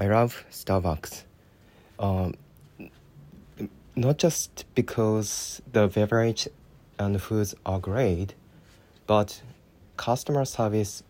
I 0.00 0.06
love 0.06 0.44
Starbucks. 0.52 1.24
Um, 1.98 2.34
not 3.96 4.16
just 4.16 4.64
because 4.76 5.60
the 5.72 5.88
beverage 5.88 6.46
and 7.00 7.20
foods 7.20 7.56
are 7.66 7.80
great, 7.80 8.36
but 9.08 9.42
customer 9.96 10.44
service 10.44 11.02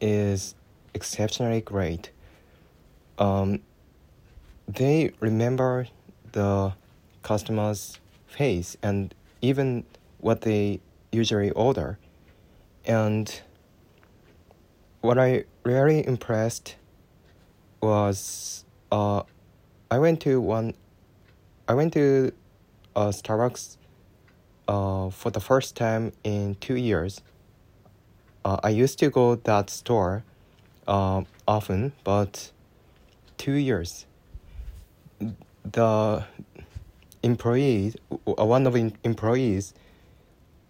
is 0.00 0.54
exceptionally 0.94 1.60
great. 1.60 2.12
Um, 3.18 3.62
they 4.68 5.10
remember 5.18 5.88
the 6.30 6.72
customer's 7.24 7.98
face 8.28 8.76
and 8.80 9.12
even 9.42 9.84
what 10.18 10.42
they 10.42 10.78
usually 11.10 11.50
order. 11.50 11.98
And 12.84 13.40
what 15.00 15.18
I 15.18 15.46
really 15.64 16.06
impressed 16.06 16.76
was 17.80 18.64
uh, 18.92 19.22
I 19.90 19.98
went 19.98 20.20
to 20.22 20.40
one 20.40 20.74
I 21.68 21.74
went 21.74 21.92
to 21.94 22.32
uh, 22.96 23.08
Starbucks 23.08 23.76
uh, 24.68 25.10
for 25.10 25.30
the 25.30 25.40
first 25.40 25.76
time 25.76 26.12
in 26.24 26.56
two 26.56 26.76
years. 26.76 27.20
Uh, 28.44 28.58
I 28.62 28.70
used 28.70 28.98
to 29.00 29.10
go 29.10 29.36
that 29.36 29.70
store 29.70 30.24
uh, 30.88 31.22
often, 31.46 31.92
but 32.04 32.50
two 33.36 33.52
years. 33.52 34.06
The 35.64 36.24
employee, 37.22 37.94
uh, 38.10 38.44
one 38.44 38.66
of 38.66 38.72
the 38.72 38.92
employees, 39.04 39.74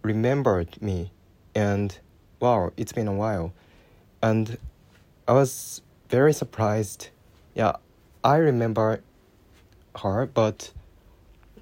remembered 0.03 0.81
me, 0.81 1.11
and 1.55 1.97
wow, 2.39 2.73
it's 2.75 2.91
been 2.91 3.07
a 3.07 3.13
while, 3.13 3.53
and 4.21 4.57
I 5.27 5.33
was 5.33 5.81
very 6.11 6.33
surprised. 6.33 7.09
Yeah, 7.55 7.77
I 8.21 8.35
remember 8.35 9.01
her, 9.95 10.25
but 10.25 10.71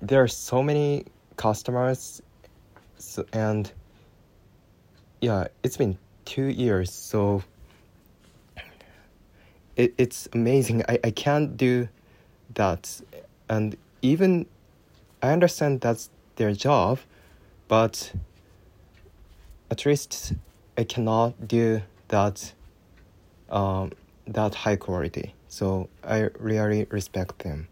there 0.02 0.24
are 0.24 0.28
so 0.28 0.64
many 0.64 1.06
customers, 1.38 2.22
so, 2.98 3.26
and 3.32 3.72
yeah, 5.22 5.48
it's 5.62 5.78
been 5.78 6.00
two 6.26 6.46
years, 6.46 6.92
so 6.92 7.44
it, 9.76 9.94
it's 10.00 10.28
amazing. 10.34 10.84
I, 10.90 11.00
I 11.04 11.12
can't 11.12 11.56
do 11.56 11.88
that, 12.56 13.02
and 13.50 13.78
even 14.02 14.48
I 15.22 15.32
understand 15.32 15.82
that's 15.82 16.10
their 16.38 16.54
job, 16.54 16.98
but 17.68 18.14
at 19.70 19.86
least 19.86 20.34
I 20.76 20.86
cannot 20.86 21.48
do 21.48 21.84
that 22.08 22.54
um, 23.52 23.92
that 24.34 24.56
high 24.56 24.76
quality. 24.76 25.34
So 25.48 25.90
I 26.04 26.30
really 26.40 26.86
respect 26.90 27.40
them. 27.40 27.68